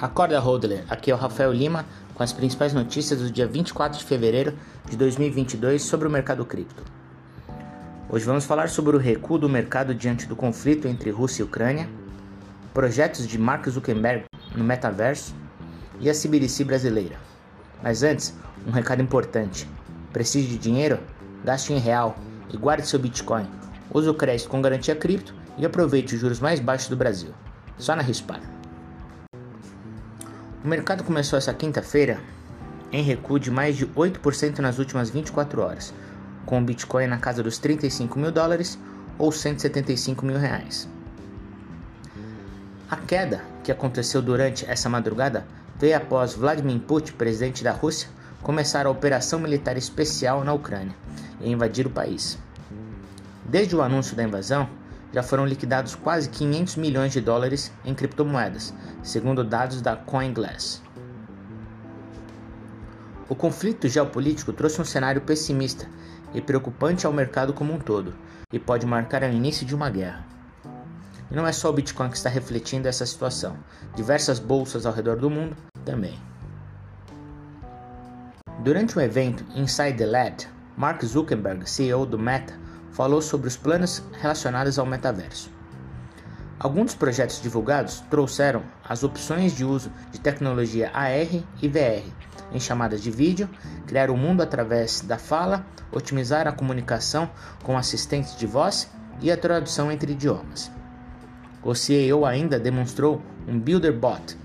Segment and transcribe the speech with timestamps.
[0.00, 1.84] Acorda Hodler, aqui é o Rafael Lima
[2.14, 4.54] com as principais notícias do dia 24 de fevereiro
[4.88, 6.82] de 2022 sobre o mercado cripto.
[8.08, 11.86] Hoje vamos falar sobre o recuo do mercado diante do conflito entre Rússia e Ucrânia,
[12.72, 14.24] projetos de Mark Zuckerberg
[14.56, 15.34] no metaverso
[16.00, 17.16] e a CBDC brasileira.
[17.82, 18.34] Mas antes,
[18.66, 19.68] um recado importante:
[20.14, 20.98] precise de dinheiro?
[21.44, 22.16] Gaste em real
[22.50, 23.46] e guarde seu Bitcoin.
[23.92, 27.34] Use o crédito com garantia cripto e aproveite os juros mais baixos do Brasil.
[27.76, 28.59] Só na Rispar.
[30.62, 32.20] O mercado começou essa quinta-feira
[32.92, 35.94] em recuo de mais de 8% nas últimas 24 horas,
[36.44, 38.78] com o Bitcoin na casa dos 35 mil dólares
[39.16, 40.86] ou 175 mil reais.
[42.90, 45.46] A queda que aconteceu durante essa madrugada
[45.78, 48.10] veio após Vladimir Putin, presidente da Rússia,
[48.42, 50.94] começar a operação militar especial na Ucrânia
[51.40, 52.36] e invadir o país.
[53.46, 54.68] Desde o anúncio da invasão,
[55.12, 58.72] já foram liquidados quase 500 milhões de dólares em criptomoedas,
[59.02, 60.82] segundo dados da CoinGlass.
[63.28, 65.88] O conflito geopolítico trouxe um cenário pessimista
[66.34, 68.14] e preocupante ao mercado como um todo,
[68.52, 70.24] e pode marcar o início de uma guerra.
[71.30, 73.56] E não é só o Bitcoin que está refletindo essa situação,
[73.94, 76.18] diversas bolsas ao redor do mundo também.
[78.64, 82.58] Durante um evento Inside the Lab, Mark Zuckerberg, CEO do Meta,
[82.92, 85.50] falou sobre os planos relacionados ao metaverso.
[86.58, 92.20] Alguns projetos divulgados trouxeram as opções de uso de tecnologia AR e VR
[92.52, 93.48] em chamadas de vídeo,
[93.86, 97.30] criar o mundo através da fala, otimizar a comunicação
[97.62, 100.70] com assistentes de voz e a tradução entre idiomas.
[101.62, 104.36] O CEO ainda demonstrou um Builder Bot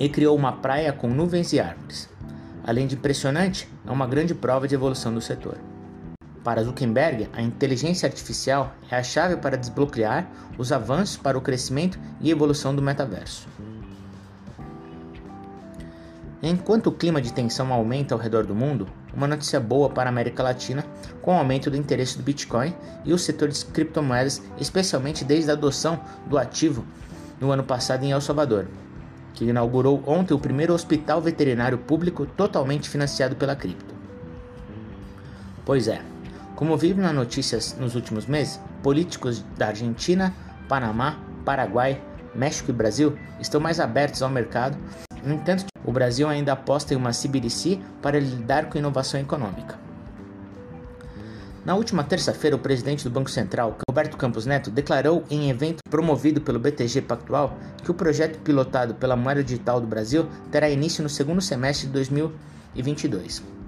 [0.00, 2.08] e criou uma praia com nuvens e árvores.
[2.64, 5.58] Além de impressionante, é uma grande prova de evolução do setor.
[6.44, 10.26] Para Zuckerberg, a inteligência artificial é a chave para desbloquear
[10.58, 13.46] os avanços para o crescimento e evolução do metaverso.
[16.42, 20.12] Enquanto o clima de tensão aumenta ao redor do mundo, uma notícia boa para a
[20.12, 20.84] América Latina
[21.20, 22.74] com o aumento do interesse do Bitcoin
[23.04, 26.84] e o setor de criptomoedas, especialmente desde a adoção do ativo
[27.40, 28.66] no ano passado em El Salvador,
[29.34, 33.94] que inaugurou ontem o primeiro hospital veterinário público totalmente financiado pela cripto.
[35.64, 36.02] Pois é,
[36.56, 40.34] como vive nas notícias nos últimos meses, políticos da Argentina,
[40.68, 42.00] Panamá, Paraguai,
[42.34, 44.76] México e Brasil estão mais abertos ao mercado.
[45.24, 49.78] No entanto, o Brasil ainda aposta em uma CBDC para lidar com inovação econômica.
[51.64, 56.40] Na última terça-feira, o presidente do Banco Central, Roberto Campos Neto, declarou em evento promovido
[56.40, 61.08] pelo BTG Pactual que o projeto pilotado pela moeda digital do Brasil terá início no
[61.08, 63.61] segundo semestre de 2022.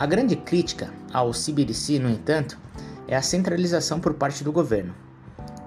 [0.00, 2.58] A grande crítica ao CBDC, no entanto,
[3.06, 4.94] é a centralização por parte do governo.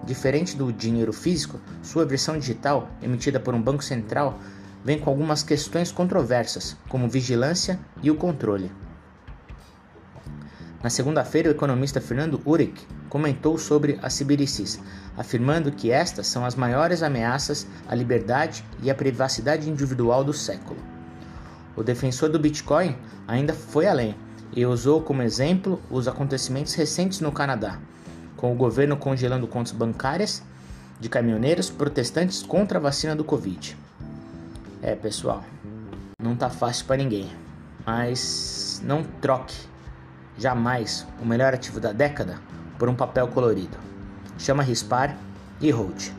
[0.04, 4.40] Diferente do dinheiro físico, sua versão digital, emitida por um banco central,
[4.84, 8.72] vem com algumas questões controversas, como vigilância e o controle.
[10.82, 14.80] Na segunda-feira, o economista Fernando Uric comentou sobre as CBDCs,
[15.16, 20.93] afirmando que estas são as maiores ameaças à liberdade e à privacidade individual do século.
[21.76, 22.96] O defensor do Bitcoin
[23.28, 24.16] ainda foi além
[24.56, 27.80] e usou como exemplo os acontecimentos recentes no Canadá,
[28.38, 30.44] com o governo congelando contas bancárias
[31.00, 33.76] de caminhoneiros protestantes contra a vacina do Covid.
[34.82, 35.44] É, pessoal,
[36.22, 37.30] não tá fácil para ninguém,
[37.86, 39.56] mas não troque
[40.38, 42.40] jamais o melhor ativo da década
[42.78, 43.78] por um papel colorido.
[44.38, 45.18] Chama Rispar
[45.62, 46.10] e Hold.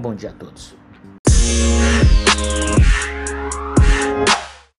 [0.00, 0.74] Bom dia a todos.